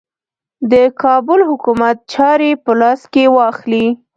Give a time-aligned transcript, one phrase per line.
[0.71, 3.87] د کابل حکومت چاري په لاس کې واخلي.